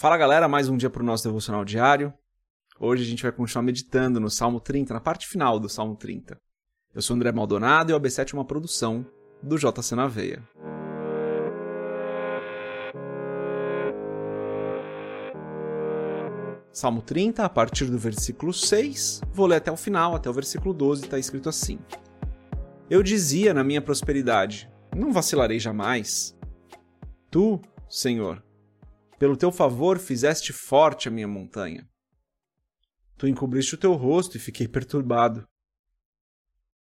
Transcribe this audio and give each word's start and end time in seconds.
Fala 0.00 0.16
galera, 0.16 0.48
mais 0.48 0.66
um 0.66 0.78
dia 0.78 0.88
para 0.88 1.02
o 1.02 1.04
nosso 1.04 1.24
devocional 1.24 1.62
diário. 1.62 2.10
Hoje 2.78 3.02
a 3.02 3.06
gente 3.06 3.22
vai 3.22 3.30
continuar 3.30 3.62
meditando 3.62 4.18
no 4.18 4.30
Salmo 4.30 4.58
30, 4.58 4.94
na 4.94 5.00
parte 5.00 5.28
final 5.28 5.60
do 5.60 5.68
Salmo 5.68 5.94
30. 5.94 6.40
Eu 6.94 7.02
sou 7.02 7.14
André 7.14 7.30
Maldonado 7.32 7.92
e 7.92 7.94
o 7.94 8.00
AB7 8.00 8.32
é 8.32 8.36
uma 8.38 8.44
produção 8.46 9.04
do 9.42 9.58
JC 9.58 9.94
na 9.94 10.06
Veia. 10.06 10.42
Salmo 16.72 17.02
30, 17.02 17.44
a 17.44 17.48
partir 17.50 17.84
do 17.84 17.98
versículo 17.98 18.54
6, 18.54 19.20
vou 19.34 19.46
ler 19.46 19.56
até 19.56 19.70
o 19.70 19.76
final, 19.76 20.14
até 20.14 20.30
o 20.30 20.32
versículo 20.32 20.72
12, 20.72 21.04
está 21.04 21.18
escrito 21.18 21.50
assim: 21.50 21.78
Eu 22.88 23.02
dizia 23.02 23.52
na 23.52 23.62
minha 23.62 23.82
prosperidade: 23.82 24.66
Não 24.96 25.12
vacilarei 25.12 25.58
jamais. 25.58 26.34
Tu, 27.30 27.60
Senhor, 27.86 28.42
pelo 29.20 29.36
teu 29.36 29.52
favor 29.52 29.98
fizeste 29.98 30.50
forte 30.50 31.06
a 31.06 31.10
minha 31.10 31.28
montanha. 31.28 31.86
Tu 33.18 33.28
encobriste 33.28 33.74
o 33.74 33.78
teu 33.78 33.92
rosto 33.92 34.38
e 34.38 34.40
fiquei 34.40 34.66
perturbado. 34.66 35.46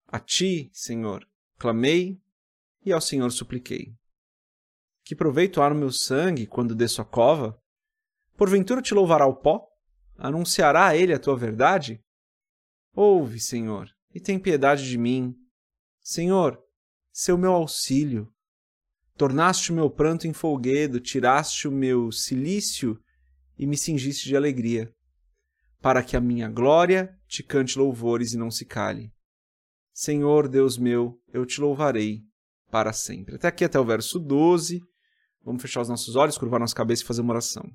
A 0.07 0.21
ti, 0.21 0.71
Senhor, 0.71 1.27
clamei 1.57 2.17
e 2.85 2.93
ao 2.93 3.01
Senhor 3.01 3.29
supliquei. 3.31 3.93
Que 5.03 5.17
proveito 5.17 5.61
há 5.61 5.69
no 5.69 5.75
meu 5.75 5.91
sangue 5.91 6.47
quando 6.47 6.73
desço 6.73 7.01
a 7.01 7.05
cova? 7.05 7.61
Porventura 8.37 8.81
te 8.81 8.93
louvará 8.93 9.27
o 9.27 9.35
pó? 9.35 9.67
Anunciará 10.15 10.87
a 10.87 10.95
ele 10.95 11.13
a 11.13 11.19
tua 11.19 11.35
verdade? 11.35 12.01
Ouve, 12.93 13.41
Senhor, 13.41 13.93
e 14.15 14.19
tem 14.21 14.39
piedade 14.39 14.87
de 14.87 14.97
mim. 14.97 15.35
Senhor, 15.99 16.57
seu 17.11 17.37
meu 17.37 17.51
auxílio. 17.51 18.33
Tornaste 19.19 19.73
o 19.73 19.75
meu 19.75 19.89
pranto 19.89 20.27
em 20.27 20.31
folguedo, 20.31 20.97
tiraste 20.97 21.67
o 21.67 21.71
meu 21.73 22.09
cilício 22.09 22.97
e 23.57 23.67
me 23.67 23.75
cingiste 23.75 24.29
de 24.29 24.37
alegria, 24.37 24.93
para 25.81 26.01
que 26.01 26.15
a 26.15 26.21
minha 26.21 26.47
glória 26.47 27.13
te 27.27 27.43
cante 27.43 27.77
louvores 27.77 28.31
e 28.31 28.37
não 28.37 28.49
se 28.49 28.63
cale. 28.63 29.11
Senhor 29.93 30.47
Deus 30.47 30.77
meu, 30.77 31.19
eu 31.33 31.45
te 31.45 31.59
louvarei 31.59 32.21
para 32.71 32.93
sempre. 32.93 33.35
Até 33.35 33.49
aqui, 33.49 33.65
até 33.65 33.77
o 33.77 33.83
verso 33.83 34.19
12. 34.19 34.79
Vamos 35.43 35.61
fechar 35.61 35.81
os 35.81 35.89
nossos 35.89 36.15
olhos, 36.15 36.37
curvar 36.37 36.57
nossa 36.57 36.73
cabeça 36.73 37.03
e 37.03 37.05
fazer 37.05 37.19
uma 37.19 37.33
oração. 37.33 37.69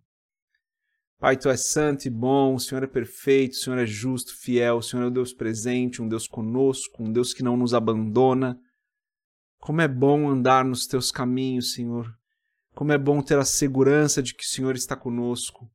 Pai, 1.18 1.36
tu 1.36 1.50
és 1.50 1.66
santo 1.66 2.06
e 2.06 2.10
bom, 2.10 2.54
o 2.54 2.58
Senhor 2.58 2.82
é 2.82 2.86
perfeito, 2.86 3.52
o 3.52 3.56
Senhor 3.56 3.78
é 3.78 3.84
justo, 3.84 4.34
fiel, 4.34 4.78
o 4.78 4.82
Senhor 4.82 5.02
é 5.02 5.08
um 5.08 5.12
Deus 5.12 5.34
presente, 5.34 6.00
um 6.00 6.08
Deus 6.08 6.26
conosco, 6.26 7.02
um 7.02 7.12
Deus 7.12 7.34
que 7.34 7.42
não 7.42 7.54
nos 7.54 7.74
abandona, 7.74 8.58
como 9.64 9.80
é 9.80 9.88
bom 9.88 10.28
andar 10.28 10.62
nos 10.62 10.86
teus 10.86 11.10
caminhos, 11.10 11.72
Senhor. 11.72 12.14
Como 12.74 12.92
é 12.92 12.98
bom 12.98 13.22
ter 13.22 13.38
a 13.38 13.46
segurança 13.46 14.22
de 14.22 14.34
que 14.34 14.44
o 14.44 14.46
Senhor 14.46 14.76
está 14.76 14.94
conosco. 14.94 15.66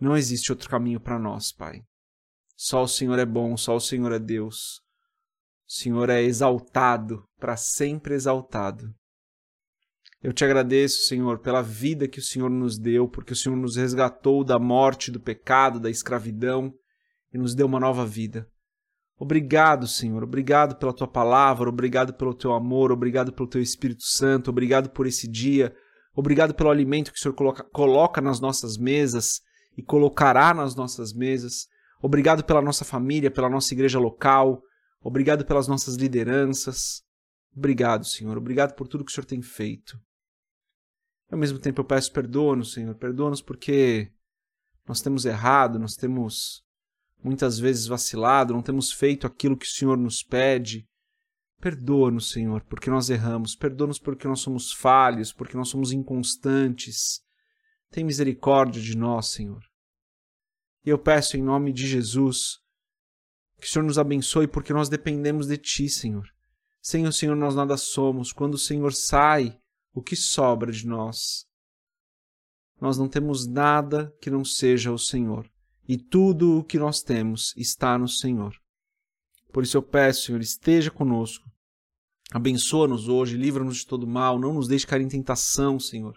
Não 0.00 0.16
existe 0.16 0.50
outro 0.50 0.68
caminho 0.68 0.98
para 0.98 1.16
nós, 1.16 1.52
Pai. 1.52 1.82
Só 2.56 2.82
o 2.82 2.88
Senhor 2.88 3.16
é 3.20 3.24
bom, 3.24 3.56
só 3.56 3.76
o 3.76 3.80
Senhor 3.80 4.10
é 4.10 4.18
Deus. 4.18 4.80
O 5.68 5.72
Senhor 5.74 6.10
é 6.10 6.22
exaltado, 6.22 7.22
para 7.38 7.56
sempre 7.56 8.14
exaltado. 8.14 8.92
Eu 10.20 10.32
te 10.32 10.44
agradeço, 10.44 11.06
Senhor, 11.06 11.38
pela 11.38 11.62
vida 11.62 12.08
que 12.08 12.18
o 12.18 12.24
Senhor 12.24 12.50
nos 12.50 12.80
deu, 12.80 13.08
porque 13.08 13.32
o 13.32 13.36
Senhor 13.36 13.54
nos 13.54 13.76
resgatou 13.76 14.42
da 14.42 14.58
morte, 14.58 15.12
do 15.12 15.20
pecado, 15.20 15.78
da 15.78 15.88
escravidão 15.88 16.74
e 17.32 17.38
nos 17.38 17.54
deu 17.54 17.68
uma 17.68 17.78
nova 17.78 18.04
vida. 18.04 18.50
Obrigado, 19.18 19.88
Senhor. 19.88 20.22
Obrigado 20.22 20.76
pela 20.76 20.92
tua 20.92 21.08
palavra, 21.08 21.68
obrigado 21.68 22.14
pelo 22.14 22.32
teu 22.32 22.52
amor, 22.52 22.92
obrigado 22.92 23.32
pelo 23.32 23.48
teu 23.48 23.60
Espírito 23.60 24.04
Santo, 24.04 24.50
obrigado 24.50 24.90
por 24.90 25.06
esse 25.06 25.26
dia, 25.26 25.74
obrigado 26.14 26.54
pelo 26.54 26.70
alimento 26.70 27.12
que 27.12 27.18
o 27.18 27.20
Senhor 27.20 27.34
coloca, 27.34 27.64
coloca 27.64 28.20
nas 28.20 28.38
nossas 28.38 28.76
mesas 28.76 29.40
e 29.76 29.82
colocará 29.82 30.54
nas 30.54 30.76
nossas 30.76 31.12
mesas. 31.12 31.66
Obrigado 32.00 32.44
pela 32.44 32.62
nossa 32.62 32.84
família, 32.84 33.30
pela 33.30 33.50
nossa 33.50 33.74
igreja 33.74 33.98
local, 33.98 34.62
obrigado 35.00 35.44
pelas 35.44 35.66
nossas 35.66 35.96
lideranças. 35.96 37.02
Obrigado, 37.56 38.04
Senhor. 38.06 38.38
Obrigado 38.38 38.74
por 38.76 38.86
tudo 38.86 39.04
que 39.04 39.10
o 39.10 39.14
Senhor 39.14 39.26
tem 39.26 39.42
feito. 39.42 39.98
Ao 41.28 41.36
mesmo 41.36 41.58
tempo 41.58 41.80
eu 41.80 41.84
peço 41.84 42.12
perdoa-nos, 42.12 42.72
Senhor. 42.72 42.94
Perdoa-nos 42.94 43.42
porque 43.42 44.12
nós 44.86 45.00
temos 45.00 45.24
errado, 45.24 45.76
nós 45.76 45.94
temos 45.96 46.62
muitas 47.22 47.58
vezes 47.58 47.86
vacilado, 47.86 48.54
não 48.54 48.62
temos 48.62 48.92
feito 48.92 49.26
aquilo 49.26 49.56
que 49.56 49.66
o 49.66 49.70
Senhor 49.70 49.96
nos 49.96 50.22
pede. 50.22 50.86
Perdoa-nos, 51.60 52.30
Senhor, 52.30 52.62
porque 52.62 52.88
nós 52.88 53.10
erramos. 53.10 53.56
Perdoa-nos 53.56 53.98
porque 53.98 54.28
nós 54.28 54.40
somos 54.40 54.72
falhos, 54.72 55.32
porque 55.32 55.56
nós 55.56 55.68
somos 55.68 55.90
inconstantes. 55.92 57.20
Tem 57.90 58.04
misericórdia 58.04 58.80
de 58.80 58.96
nós, 58.96 59.28
Senhor. 59.28 59.62
E 60.84 60.90
eu 60.90 60.98
peço 60.98 61.36
em 61.36 61.42
nome 61.42 61.72
de 61.72 61.86
Jesus 61.86 62.60
que 63.60 63.66
o 63.66 63.68
Senhor 63.68 63.84
nos 63.84 63.98
abençoe 63.98 64.46
porque 64.46 64.72
nós 64.72 64.88
dependemos 64.88 65.48
de 65.48 65.56
Ti, 65.56 65.88
Senhor. 65.88 66.28
Sem 66.80 67.06
o 67.06 67.12
Senhor 67.12 67.34
nós 67.34 67.56
nada 67.56 67.76
somos. 67.76 68.32
Quando 68.32 68.54
o 68.54 68.58
Senhor 68.58 68.92
sai, 68.94 69.58
o 69.92 70.00
que 70.00 70.14
sobra 70.14 70.70
de 70.70 70.86
nós? 70.86 71.44
Nós 72.80 72.96
não 72.96 73.08
temos 73.08 73.48
nada 73.48 74.14
que 74.20 74.30
não 74.30 74.44
seja 74.44 74.92
o 74.92 74.98
Senhor 74.98 75.50
e 75.88 75.96
tudo 75.96 76.58
o 76.58 76.64
que 76.64 76.78
nós 76.78 77.02
temos 77.02 77.54
está 77.56 77.96
no 77.96 78.06
Senhor. 78.06 78.54
Por 79.52 79.64
isso 79.64 79.78
eu 79.78 79.82
peço, 79.82 80.26
Senhor, 80.26 80.40
esteja 80.42 80.90
conosco. 80.90 81.48
Abençoa-nos 82.30 83.08
hoje, 83.08 83.38
livra-nos 83.38 83.78
de 83.78 83.86
todo 83.86 84.06
mal, 84.06 84.38
não 84.38 84.52
nos 84.52 84.68
deixe 84.68 84.86
cair 84.86 85.00
em 85.00 85.08
tentação, 85.08 85.80
Senhor. 85.80 86.14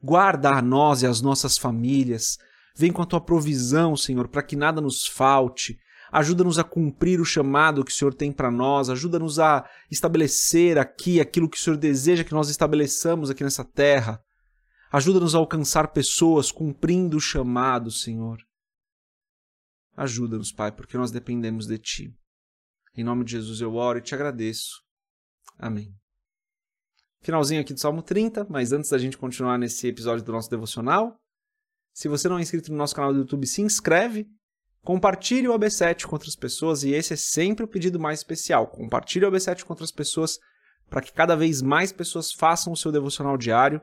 Guarda 0.00 0.50
a 0.50 0.62
nós 0.62 1.02
e 1.02 1.06
as 1.06 1.20
nossas 1.20 1.58
famílias. 1.58 2.38
Vem 2.76 2.92
com 2.92 3.02
a 3.02 3.06
tua 3.06 3.20
provisão, 3.20 3.96
Senhor, 3.96 4.28
para 4.28 4.44
que 4.44 4.54
nada 4.54 4.80
nos 4.80 5.04
falte. 5.04 5.76
Ajuda-nos 6.12 6.56
a 6.56 6.64
cumprir 6.64 7.20
o 7.20 7.24
chamado 7.24 7.84
que 7.84 7.90
o 7.90 7.94
Senhor 7.94 8.14
tem 8.14 8.30
para 8.30 8.52
nós. 8.52 8.88
Ajuda-nos 8.88 9.40
a 9.40 9.68
estabelecer 9.90 10.78
aqui 10.78 11.20
aquilo 11.20 11.50
que 11.50 11.58
o 11.58 11.60
Senhor 11.60 11.76
deseja 11.76 12.22
que 12.22 12.32
nós 12.32 12.48
estabeleçamos 12.48 13.28
aqui 13.28 13.42
nessa 13.42 13.64
terra. 13.64 14.22
Ajuda-nos 14.92 15.34
a 15.34 15.38
alcançar 15.38 15.88
pessoas 15.88 16.52
cumprindo 16.52 17.16
o 17.16 17.20
chamado, 17.20 17.90
Senhor. 17.90 18.38
Ajuda-nos, 19.98 20.52
Pai, 20.52 20.70
porque 20.70 20.96
nós 20.96 21.10
dependemos 21.10 21.66
de 21.66 21.76
Ti. 21.76 22.14
Em 22.96 23.02
nome 23.02 23.24
de 23.24 23.32
Jesus 23.32 23.60
eu 23.60 23.74
oro 23.74 23.98
e 23.98 24.00
te 24.00 24.14
agradeço. 24.14 24.80
Amém. 25.58 25.92
Finalzinho 27.20 27.60
aqui 27.60 27.74
do 27.74 27.80
Salmo 27.80 28.00
30, 28.00 28.46
mas 28.48 28.70
antes 28.70 28.90
da 28.90 28.96
gente 28.96 29.18
continuar 29.18 29.58
nesse 29.58 29.88
episódio 29.88 30.24
do 30.24 30.30
nosso 30.30 30.48
devocional, 30.48 31.18
se 31.92 32.06
você 32.06 32.28
não 32.28 32.38
é 32.38 32.42
inscrito 32.42 32.70
no 32.70 32.78
nosso 32.78 32.94
canal 32.94 33.12
do 33.12 33.18
YouTube, 33.18 33.44
se 33.44 33.60
inscreve, 33.60 34.28
compartilhe 34.82 35.48
o 35.48 35.58
AB7 35.58 36.06
com 36.06 36.14
outras 36.14 36.36
pessoas 36.36 36.84
e 36.84 36.92
esse 36.92 37.14
é 37.14 37.16
sempre 37.16 37.64
o 37.64 37.68
pedido 37.68 37.98
mais 37.98 38.20
especial. 38.20 38.68
Compartilhe 38.68 39.26
o 39.26 39.32
AB7 39.32 39.64
com 39.64 39.72
outras 39.72 39.90
pessoas 39.90 40.38
para 40.88 41.02
que 41.02 41.12
cada 41.12 41.34
vez 41.34 41.60
mais 41.60 41.90
pessoas 41.90 42.30
façam 42.30 42.72
o 42.72 42.76
seu 42.76 42.92
devocional 42.92 43.36
diário 43.36 43.82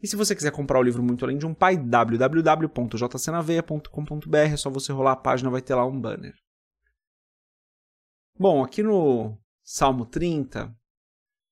e 0.00 0.06
se 0.06 0.16
você 0.16 0.34
quiser 0.34 0.52
comprar 0.52 0.78
o 0.78 0.82
livro 0.82 1.02
Muito 1.02 1.24
Além 1.24 1.38
de 1.38 1.46
um 1.46 1.52
Pai, 1.52 1.76
www.jcnaveia.com.br, 1.76 4.36
é 4.36 4.56
só 4.56 4.70
você 4.70 4.92
rolar 4.92 5.12
a 5.12 5.16
página, 5.16 5.50
vai 5.50 5.60
ter 5.60 5.74
lá 5.74 5.84
um 5.84 6.00
banner. 6.00 6.32
Bom, 8.38 8.62
aqui 8.62 8.82
no 8.82 9.36
Salmo 9.64 10.06
30, 10.06 10.72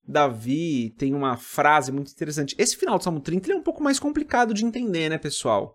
Davi 0.07 0.95
tem 0.97 1.15
uma 1.15 1.37
frase 1.37 1.91
muito 1.91 2.13
interessante. 2.13 2.55
Esse 2.57 2.77
final 2.77 2.97
do 2.97 3.03
Salmo 3.03 3.21
30 3.21 3.53
é 3.53 3.57
um 3.57 3.63
pouco 3.63 3.83
mais 3.83 3.99
complicado 3.99 4.55
de 4.55 4.65
entender, 4.65 5.09
né, 5.09 5.19
pessoal? 5.19 5.75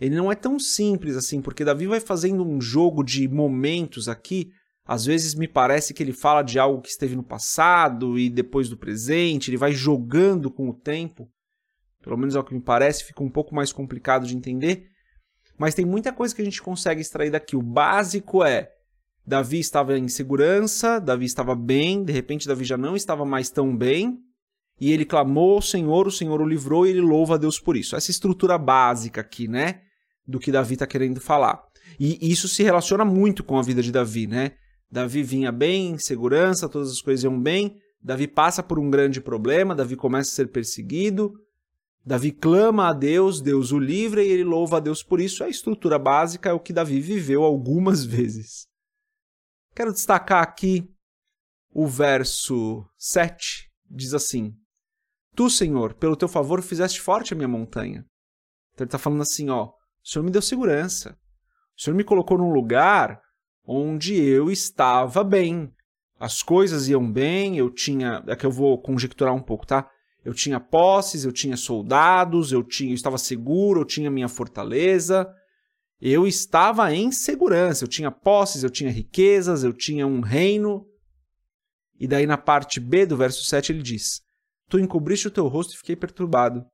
Ele 0.00 0.14
não 0.14 0.30
é 0.30 0.36
tão 0.36 0.58
simples 0.58 1.16
assim, 1.16 1.42
porque 1.42 1.64
Davi 1.64 1.86
vai 1.86 1.98
fazendo 1.98 2.46
um 2.46 2.60
jogo 2.60 3.02
de 3.02 3.28
momentos 3.28 4.08
aqui. 4.08 4.50
Às 4.84 5.04
vezes 5.04 5.34
me 5.34 5.48
parece 5.48 5.92
que 5.92 6.02
ele 6.02 6.12
fala 6.12 6.42
de 6.42 6.58
algo 6.58 6.80
que 6.80 6.88
esteve 6.88 7.16
no 7.16 7.24
passado 7.24 8.18
e 8.18 8.30
depois 8.30 8.68
do 8.68 8.76
presente, 8.76 9.50
ele 9.50 9.56
vai 9.56 9.72
jogando 9.72 10.50
com 10.50 10.68
o 10.68 10.74
tempo 10.74 11.28
pelo 12.02 12.16
menos 12.16 12.34
é 12.34 12.38
o 12.38 12.44
que 12.44 12.54
me 12.54 12.60
parece, 12.60 13.04
fica 13.04 13.22
um 13.22 13.30
pouco 13.30 13.54
mais 13.54 13.72
complicado 13.72 14.26
de 14.26 14.36
entender. 14.36 14.86
Mas 15.58 15.74
tem 15.74 15.84
muita 15.84 16.12
coisa 16.12 16.34
que 16.34 16.42
a 16.42 16.44
gente 16.44 16.60
consegue 16.60 17.00
extrair 17.00 17.30
daqui. 17.30 17.56
O 17.56 17.62
básico 17.62 18.44
é: 18.44 18.70
Davi 19.26 19.60
estava 19.60 19.96
em 19.96 20.08
segurança, 20.08 20.98
Davi 20.98 21.24
estava 21.24 21.54
bem, 21.54 22.04
de 22.04 22.12
repente 22.12 22.48
Davi 22.48 22.64
já 22.64 22.76
não 22.76 22.96
estava 22.96 23.24
mais 23.24 23.50
tão 23.50 23.76
bem, 23.76 24.18
e 24.80 24.92
ele 24.92 25.04
clamou 25.04 25.54
ao 25.54 25.62
Senhor, 25.62 26.06
o 26.06 26.10
Senhor 26.10 26.40
o 26.40 26.46
livrou 26.46 26.86
e 26.86 26.90
ele 26.90 27.00
louva 27.00 27.34
a 27.34 27.38
Deus 27.38 27.60
por 27.60 27.76
isso. 27.76 27.94
Essa 27.94 28.10
estrutura 28.10 28.58
básica 28.58 29.20
aqui, 29.20 29.46
né? 29.46 29.82
Do 30.26 30.40
que 30.40 30.50
Davi 30.50 30.74
está 30.74 30.86
querendo 30.86 31.20
falar. 31.20 31.62
E 32.00 32.18
isso 32.30 32.48
se 32.48 32.62
relaciona 32.62 33.04
muito 33.04 33.44
com 33.44 33.58
a 33.58 33.62
vida 33.62 33.82
de 33.82 33.92
Davi, 33.92 34.26
né? 34.26 34.52
Davi 34.90 35.22
vinha 35.22 35.52
bem, 35.52 35.92
em 35.92 35.98
segurança, 35.98 36.68
todas 36.68 36.90
as 36.90 37.00
coisas 37.00 37.22
iam 37.24 37.40
bem. 37.40 37.76
Davi 38.02 38.26
passa 38.26 38.62
por 38.62 38.78
um 38.78 38.90
grande 38.90 39.20
problema, 39.20 39.74
Davi 39.74 39.94
começa 39.94 40.30
a 40.30 40.34
ser 40.34 40.48
perseguido, 40.48 41.32
Davi 42.04 42.32
clama 42.32 42.88
a 42.88 42.92
Deus, 42.92 43.40
Deus 43.40 43.70
o 43.70 43.78
livra 43.78 44.22
e 44.22 44.28
ele 44.28 44.44
louva 44.44 44.78
a 44.78 44.80
Deus 44.80 45.02
por 45.02 45.20
isso. 45.20 45.44
A 45.44 45.48
estrutura 45.48 45.98
básica 45.98 46.50
é 46.50 46.52
o 46.52 46.60
que 46.60 46.72
Davi 46.72 47.00
viveu 47.00 47.44
algumas 47.44 48.04
vezes. 48.06 48.66
Quero 49.74 49.92
destacar 49.92 50.42
aqui 50.42 50.88
o 51.72 51.86
verso 51.86 52.84
7, 52.98 53.70
diz 53.88 54.12
assim: 54.14 54.54
Tu, 55.34 55.48
Senhor, 55.48 55.94
pelo 55.94 56.16
teu 56.16 56.28
favor 56.28 56.60
fizeste 56.60 57.00
forte 57.00 57.32
a 57.32 57.36
minha 57.36 57.48
montanha. 57.48 58.04
Então 58.72 58.84
ele 58.84 58.88
está 58.88 58.98
falando 58.98 59.22
assim, 59.22 59.48
ó, 59.48 59.66
o 59.66 59.72
Senhor 60.02 60.24
me 60.24 60.30
deu 60.30 60.42
segurança. 60.42 61.16
O 61.76 61.82
Senhor 61.82 61.96
me 61.96 62.04
colocou 62.04 62.36
num 62.36 62.52
lugar 62.52 63.20
onde 63.64 64.14
eu 64.14 64.50
estava 64.50 65.24
bem. 65.24 65.72
As 66.18 66.42
coisas 66.42 66.88
iam 66.88 67.10
bem, 67.10 67.56
eu 67.56 67.70
tinha, 67.70 68.22
é 68.26 68.36
que 68.36 68.46
eu 68.46 68.50
vou 68.50 68.80
conjecturar 68.80 69.34
um 69.34 69.42
pouco, 69.42 69.66
tá? 69.66 69.88
Eu 70.24 70.32
tinha 70.32 70.60
posses, 70.60 71.24
eu 71.24 71.32
tinha 71.32 71.56
soldados, 71.56 72.52
eu 72.52 72.62
tinha, 72.62 72.90
eu 72.90 72.94
estava 72.94 73.18
seguro, 73.18 73.80
eu 73.80 73.84
tinha 73.84 74.10
minha 74.10 74.28
fortaleza. 74.28 75.28
Eu 76.00 76.26
estava 76.26 76.92
em 76.94 77.12
segurança, 77.12 77.84
eu 77.84 77.88
tinha 77.88 78.10
posses, 78.10 78.62
eu 78.62 78.70
tinha 78.70 78.90
riquezas, 78.90 79.62
eu 79.62 79.72
tinha 79.72 80.06
um 80.06 80.20
reino. 80.20 80.86
E 81.98 82.06
daí 82.06 82.26
na 82.26 82.36
parte 82.36 82.80
B 82.80 83.06
do 83.06 83.16
verso 83.16 83.44
7 83.44 83.72
ele 83.72 83.82
diz: 83.82 84.20
Tu 84.68 84.78
encobriste 84.78 85.28
o 85.28 85.30
teu 85.30 85.46
rosto 85.46 85.74
e 85.74 85.76
fiquei 85.76 85.94
perturbado. 85.94 86.64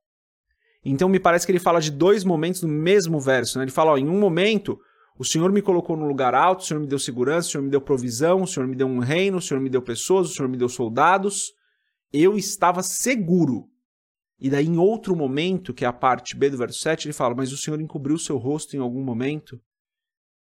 Então 0.83 1.09
me 1.09 1.19
parece 1.19 1.45
que 1.45 1.51
ele 1.51 1.59
fala 1.59 1.81
de 1.81 1.91
dois 1.91 2.23
momentos 2.23 2.61
no 2.63 2.69
mesmo 2.69 3.19
verso. 3.19 3.57
Né? 3.57 3.65
Ele 3.65 3.71
fala: 3.71 3.91
ó, 3.91 3.97
em 3.97 4.07
um 4.07 4.19
momento, 4.19 4.79
o 5.17 5.25
Senhor 5.25 5.51
me 5.51 5.61
colocou 5.61 5.97
num 5.97 6.07
lugar 6.07 6.33
alto, 6.33 6.61
o 6.61 6.65
Senhor 6.65 6.79
me 6.79 6.87
deu 6.87 6.97
segurança, 6.97 7.49
o 7.49 7.51
Senhor 7.51 7.63
me 7.63 7.69
deu 7.69 7.81
provisão, 7.81 8.43
o 8.43 8.47
Senhor 8.47 8.67
me 8.67 8.75
deu 8.75 8.87
um 8.87 8.99
reino, 8.99 9.37
o 9.37 9.41
Senhor 9.41 9.59
me 9.59 9.69
deu 9.69 9.81
pessoas, 9.81 10.29
o 10.29 10.33
Senhor 10.33 10.47
me 10.47 10.57
deu 10.57 10.69
soldados. 10.69 11.51
Eu 12.11 12.37
estava 12.37 12.81
seguro. 12.81 13.69
E 14.39 14.49
daí, 14.49 14.65
em 14.65 14.77
outro 14.77 15.15
momento, 15.15 15.73
que 15.73 15.83
é 15.83 15.87
a 15.87 15.93
parte 15.93 16.35
B 16.35 16.49
do 16.49 16.57
verso 16.57 16.79
7, 16.79 17.07
ele 17.07 17.13
fala: 17.13 17.35
Mas 17.35 17.51
o 17.51 17.57
Senhor 17.57 17.79
encobriu 17.79 18.17
seu 18.17 18.37
rosto 18.37 18.75
em 18.75 18.79
algum 18.79 19.03
momento 19.03 19.61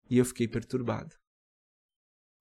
e 0.08 0.18
eu 0.18 0.24
fiquei 0.24 0.46
perturbado. 0.46 1.14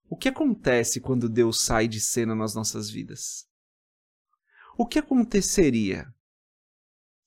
O 0.08 0.16
que 0.16 0.30
acontece 0.30 1.02
quando 1.02 1.30
Deus 1.30 1.62
sai 1.62 1.88
de 1.88 2.00
cena 2.00 2.36
nas 2.36 2.54
nossas 2.54 2.90
vidas? 2.90 3.48
O 4.78 4.86
que 4.86 5.00
aconteceria 5.00 6.14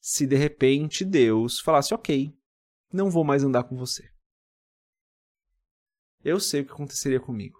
se 0.00 0.26
de 0.26 0.36
repente 0.36 1.04
Deus 1.04 1.58
falasse: 1.58 1.92
Ok, 1.94 2.32
não 2.92 3.10
vou 3.10 3.24
mais 3.24 3.42
andar 3.42 3.64
com 3.64 3.76
você? 3.76 4.08
Eu 6.22 6.38
sei 6.38 6.60
o 6.60 6.66
que 6.66 6.72
aconteceria 6.72 7.18
comigo. 7.18 7.58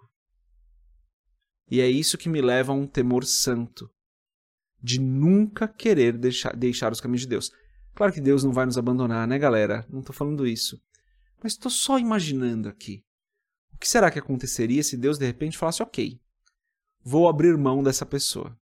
E 1.69 1.81
é 1.81 1.89
isso 1.89 2.17
que 2.17 2.29
me 2.29 2.41
leva 2.41 2.71
a 2.71 2.75
um 2.75 2.87
temor 2.87 3.25
santo 3.25 3.91
de 4.81 4.99
nunca 4.99 5.67
querer 5.67 6.17
deixar, 6.17 6.55
deixar 6.55 6.91
os 6.91 7.01
caminhos 7.01 7.21
de 7.21 7.27
Deus. 7.27 7.51
Claro 7.95 8.13
que 8.13 8.21
Deus 8.21 8.43
não 8.43 8.51
vai 8.51 8.65
nos 8.65 8.77
abandonar, 8.77 9.27
né, 9.27 9.37
galera? 9.37 9.85
Não 9.89 9.99
estou 9.99 10.15
falando 10.15 10.47
isso. 10.47 10.79
Mas 11.43 11.53
estou 11.53 11.71
só 11.71 11.97
imaginando 11.99 12.69
aqui. 12.69 13.03
O 13.73 13.77
que 13.77 13.87
será 13.87 14.11
que 14.11 14.19
aconteceria 14.19 14.83
se 14.83 14.97
Deus 14.97 15.17
de 15.17 15.25
repente 15.25 15.57
falasse: 15.57 15.81
Ok, 15.81 16.19
vou 17.01 17.27
abrir 17.27 17.57
mão 17.57 17.81
dessa 17.81 18.05
pessoa. 18.05 18.57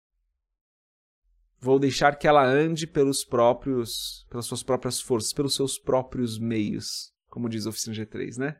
Vou 1.60 1.80
deixar 1.80 2.18
que 2.18 2.28
ela 2.28 2.46
ande 2.46 2.86
pelos 2.86 3.26
próprios, 3.26 4.26
pelas 4.30 4.46
suas 4.46 4.62
próprias 4.62 5.02
forças, 5.02 5.34
pelos 5.34 5.56
seus 5.56 5.80
próprios 5.80 6.38
meios, 6.38 7.12
como 7.28 7.50
diz 7.50 7.66
a 7.66 7.70
Oficina 7.70 7.96
G3, 7.96 8.38
né? 8.38 8.58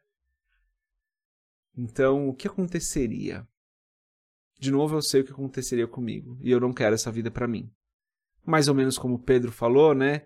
Então, 1.78 2.28
o 2.28 2.34
que 2.34 2.48
aconteceria? 2.48 3.48
De 4.66 4.72
novo, 4.72 4.96
eu 4.96 5.02
sei 5.04 5.22
o 5.22 5.24
que 5.24 5.32
aconteceria 5.32 5.86
comigo 5.86 6.40
e 6.42 6.50
eu 6.50 6.60
não 6.60 6.74
quero 6.74 6.96
essa 6.96 7.12
vida 7.12 7.30
para 7.30 7.48
mim. 7.48 7.72
Mais 8.44 8.68
ou 8.68 8.74
menos 8.74 8.98
como 8.98 9.20
Pedro 9.20 9.52
falou, 9.52 9.94
né? 9.94 10.26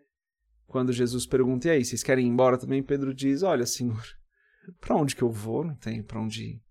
Quando 0.65 0.93
Jesus 0.93 1.25
pergunta: 1.25 1.67
"E 1.67 1.71
aí, 1.71 1.83
vocês 1.83 2.01
querem 2.01 2.25
ir 2.25 2.29
embora 2.29 2.57
também?" 2.57 2.81
Pedro 2.81 3.13
diz: 3.13 3.43
"Olha, 3.43 3.65
Senhor, 3.65 4.01
para 4.79 4.95
onde 4.95 5.13
que 5.13 5.21
eu 5.21 5.29
vou? 5.29 5.65
Não 5.65 5.75
tenho 5.75 6.05
para 6.05 6.21
onde 6.21 6.51
ir." 6.51 6.63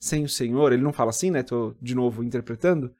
Sem 0.00 0.24
o 0.24 0.28
Senhor, 0.28 0.72
ele 0.72 0.82
não 0.82 0.92
fala 0.92 1.10
assim, 1.10 1.30
né? 1.30 1.44
Tô 1.44 1.72
de 1.80 1.94
novo 1.94 2.24
interpretando. 2.24 2.92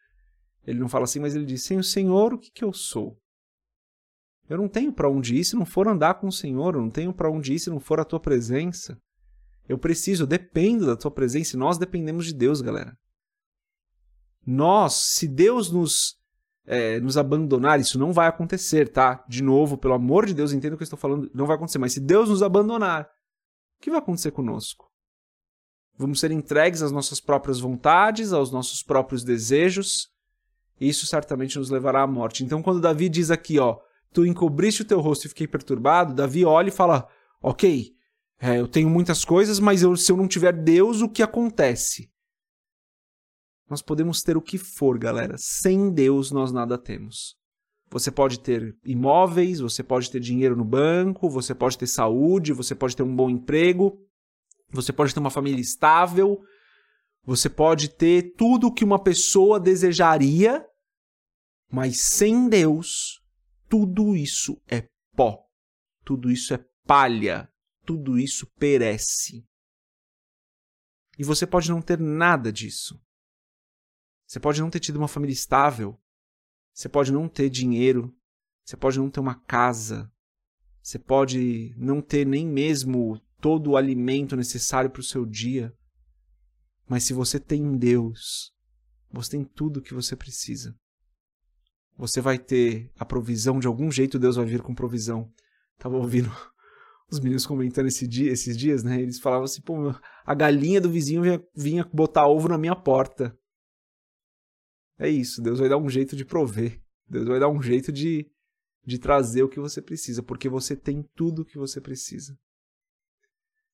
Ele 0.64 0.78
não 0.78 0.88
fala 0.88 1.02
assim, 1.02 1.19
mas 1.19 1.34
ele 1.34 1.44
diz: 1.44 1.64
"Sem 1.64 1.76
o 1.76 1.82
Senhor, 1.82 2.34
o 2.34 2.38
que 2.38 2.52
que 2.52 2.62
eu 2.62 2.72
sou?" 2.72 3.20
Eu 4.48 4.58
não 4.58 4.69
tenho 4.69 4.92
para 4.92 5.10
onde 5.10 5.34
ir 5.34 5.44
se 5.44 5.56
não 5.56 5.66
for 5.66 5.88
andar 5.88 6.14
com 6.20 6.28
o 6.28 6.32
Senhor, 6.32 6.76
eu 6.76 6.82
não 6.82 6.90
tenho 6.90 7.12
para 7.12 7.28
onde 7.28 7.54
ir 7.54 7.58
se 7.58 7.69
não 7.69 7.80
for 7.80 7.98
a 7.98 8.04
tua 8.04 8.20
presença. 8.20 8.96
Eu 9.69 9.76
preciso, 9.76 10.22
eu 10.22 10.26
dependo 10.28 10.86
da 10.86 10.96
tua 10.96 11.10
presença 11.10 11.56
e 11.56 11.58
nós 11.58 11.78
dependemos 11.78 12.26
de 12.26 12.32
Deus, 12.32 12.60
galera. 12.60 12.96
Nós, 14.46 14.94
se 14.94 15.26
Deus 15.26 15.70
nos, 15.70 16.16
é, 16.64 17.00
nos 17.00 17.16
abandonar, 17.16 17.81
isso 17.81 17.98
não 17.98 18.12
vai 18.12 18.28
acontecer, 18.28 18.88
tá? 18.88 19.25
De 19.28 19.43
novo, 19.43 19.76
pelo 19.76 19.94
amor 19.94 20.26
de 20.26 20.34
Deus, 20.34 20.52
entenda 20.52 20.75
o 20.75 20.78
que 20.78 20.82
eu 20.82 20.87
estou 20.87 20.98
falando, 20.98 21.31
não 21.34 21.46
vai 21.46 21.56
acontecer. 21.56 21.78
Mas 21.78 21.94
se 21.94 22.00
Deus 22.00 22.28
nos 22.28 22.43
abandonar, 22.43 23.08
o 23.78 23.82
que 23.82 23.90
vai 23.90 23.98
acontecer 23.98 24.31
conosco? 24.31 24.87
Vamos 25.98 26.20
ser 26.20 26.31
entregues 26.31 26.82
às 26.82 26.93
nossas 26.93 27.20
próprias 27.20 27.58
vontades, 27.58 28.32
aos 28.32 28.52
nossos 28.52 28.82
próprios 28.82 29.25
desejos. 29.25 30.10
E 30.78 30.88
isso 30.88 31.06
certamente 31.06 31.58
nos 31.58 31.70
levará 31.70 32.02
à 32.02 32.06
morte. 32.06 32.44
Então, 32.44 32.62
quando 32.62 32.81
Davi 32.81 33.08
diz 33.08 33.31
aqui, 33.31 33.58
ó, 33.58 33.78
tu 34.12 34.25
encobriste 34.25 34.82
o 34.82 34.84
teu 34.84 35.00
rosto 35.00 35.26
e 35.26 35.28
fiquei 35.28 35.46
perturbado, 35.46 36.14
Davi 36.14 36.44
olha 36.44 36.69
e 36.69 36.72
fala, 36.72 37.08
ok, 37.43 37.93
é, 38.38 38.60
eu 38.60 38.69
tenho 38.69 38.90
muitas 38.90 39.25
coisas, 39.25 39.58
mas 39.58 39.82
eu, 39.82 39.96
se 39.96 40.12
eu 40.12 40.16
não 40.16 40.28
tiver 40.28 40.52
Deus, 40.52 41.00
o 41.00 41.08
que 41.08 41.22
acontece? 41.22 42.10
Nós 43.68 43.82
podemos 43.82 44.22
ter 44.22 44.36
o 44.36 44.42
que 44.42 44.58
for, 44.58 44.98
galera. 44.98 45.36
Sem 45.36 45.90
Deus 45.90 46.30
nós 46.30 46.52
nada 46.52 46.78
temos. 46.78 47.36
Você 47.90 48.10
pode 48.10 48.40
ter 48.40 48.76
imóveis, 48.84 49.60
você 49.60 49.82
pode 49.82 50.10
ter 50.10 50.20
dinheiro 50.20 50.56
no 50.56 50.64
banco, 50.64 51.28
você 51.28 51.54
pode 51.54 51.78
ter 51.78 51.86
saúde, 51.86 52.52
você 52.52 52.74
pode 52.74 52.96
ter 52.96 53.02
um 53.02 53.14
bom 53.14 53.30
emprego, 53.30 53.98
você 54.70 54.92
pode 54.92 55.14
ter 55.14 55.20
uma 55.20 55.30
família 55.30 55.60
estável, 55.60 56.40
você 57.24 57.48
pode 57.48 57.88
ter 57.88 58.34
tudo 58.36 58.72
que 58.72 58.84
uma 58.84 59.02
pessoa 59.02 59.58
desejaria, 59.60 60.64
mas 61.70 62.00
sem 62.00 62.48
Deus, 62.48 63.20
tudo 63.69 64.16
isso 64.16 64.60
é 64.69 64.88
pó, 65.14 65.44
tudo 66.04 66.30
isso 66.30 66.54
é 66.54 66.64
palha, 66.84 67.48
tudo 67.84 68.19
isso 68.19 68.46
perece. 68.58 69.44
E 71.19 71.24
você 71.24 71.46
pode 71.46 71.70
não 71.70 71.80
ter 71.80 71.98
nada 71.98 72.52
disso. 72.52 73.00
Você 74.26 74.40
pode 74.40 74.61
não 74.61 74.70
ter 74.70 74.81
tido 74.81 74.96
uma 74.96 75.08
família 75.08 75.32
estável. 75.32 75.99
Você 76.73 76.88
pode 76.88 77.12
não 77.12 77.28
ter 77.28 77.49
dinheiro. 77.49 78.14
Você 78.64 78.76
pode 78.76 78.99
não 78.99 79.08
ter 79.08 79.20
uma 79.20 79.34
casa. 79.34 80.11
Você 80.82 80.99
pode 80.99 81.75
não 81.76 82.00
ter 82.00 82.26
nem 82.26 82.46
mesmo 82.46 83.20
todo 83.40 83.70
o 83.70 83.76
alimento 83.76 84.37
necessário 84.37 84.90
para 84.90 85.00
o 85.00 85.05
seu 85.05 85.25
dia. 85.25 85.73
Mas 86.88 87.05
se 87.05 87.12
você 87.12 87.40
tem 87.40 87.76
Deus, 87.76 88.52
você 89.11 89.32
tem 89.32 89.44
tudo 89.44 89.78
o 89.78 89.82
que 89.82 89.94
você 89.94 90.14
precisa. 90.14 90.75
Você 91.96 92.20
vai 92.20 92.38
ter 92.38 92.90
a 92.99 93.05
provisão, 93.05 93.58
de 93.58 93.67
algum 93.67 93.90
jeito 93.90 94.19
Deus 94.19 94.37
vai 94.37 94.44
vir 94.44 94.62
com 94.62 94.75
provisão. 94.75 95.31
Tava 95.79 95.96
ouvindo 95.96 96.31
os 97.11 97.19
meninos 97.20 97.46
comentando 97.46 97.87
esse 97.87 98.06
dia, 98.06 98.31
esses 98.31 98.56
dias, 98.56 98.82
né? 98.82 99.00
Eles 99.00 99.19
falavam 99.19 99.44
assim, 99.44 99.62
pô, 99.62 99.94
a 100.24 100.34
galinha 100.34 100.81
do 100.81 100.91
vizinho 100.91 101.22
vinha, 101.22 101.43
vinha 101.55 101.91
botar 101.93 102.27
ovo 102.27 102.48
na 102.48 102.58
minha 102.58 102.77
porta. 102.77 103.36
É 104.98 105.08
isso, 105.08 105.43
Deus 105.43 105.58
vai 105.58 105.69
dar 105.69 105.76
um 105.76 105.88
jeito 105.88 106.17
de 106.17 106.24
prover. 106.24 106.81
Deus 107.08 107.26
vai 107.26 107.38
dar 107.38 107.48
um 107.48 107.62
jeito 107.62 107.93
de, 107.93 108.26
de 108.84 108.98
trazer 108.98 109.43
o 109.43 109.48
que 109.48 109.60
você 109.60 109.81
precisa, 109.81 110.22
porque 110.22 110.48
você 110.48 110.74
tem 110.74 111.05
tudo 111.15 111.43
o 111.43 111.44
que 111.44 111.58
você 111.58 111.81
precisa. 111.81 112.36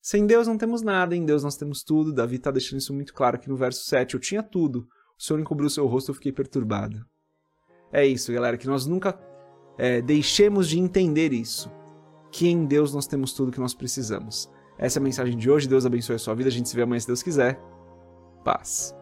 Sem 0.01 0.27
Deus 0.27 0.49
não 0.49 0.59
temos 0.59 0.83
nada, 0.83 1.15
em 1.15 1.25
Deus 1.25 1.45
nós 1.45 1.57
temos 1.57 1.85
tudo. 1.85 2.13
Davi 2.13 2.37
está 2.37 2.51
deixando 2.51 2.81
isso 2.81 2.93
muito 2.93 3.15
claro 3.15 3.37
aqui 3.37 3.49
no 3.49 3.57
verso 3.57 3.85
7. 3.85 4.15
Eu 4.15 4.21
tinha 4.21 4.43
tudo, 4.43 4.89
o 5.17 5.23
Senhor 5.23 5.39
encobriu 5.39 5.69
o 5.69 5.71
seu 5.71 5.87
rosto, 5.87 6.11
eu 6.11 6.15
fiquei 6.15 6.33
perturbado. 6.33 7.07
É 7.93 8.05
isso, 8.05 8.33
galera, 8.33 8.59
que 8.59 8.67
nós 8.67 8.85
nunca 8.85 9.17
é, 9.79 10.03
deixemos 10.03 10.69
de 10.69 10.79
entender 10.79 11.33
isso. 11.33 11.71
Que 12.33 12.49
em 12.49 12.65
Deus 12.65 12.93
nós 12.93 13.07
temos 13.07 13.33
tudo 13.33 13.51
o 13.51 13.53
que 13.53 13.61
nós 13.61 13.75
precisamos. 13.75 14.51
Essa 14.79 14.99
é 14.99 15.01
a 15.01 15.05
mensagem 15.05 15.37
de 15.37 15.51
hoje. 15.51 15.69
Deus 15.69 15.87
abençoe 15.87 16.17
a 16.17 16.19
sua 16.19 16.35
vida. 16.35 16.49
A 16.49 16.53
gente 16.53 16.69
se 16.69 16.75
vê 16.75 16.83
amanhã 16.83 16.99
se 16.99 17.07
Deus 17.07 17.23
quiser. 17.23 17.61
Paz. 18.43 18.95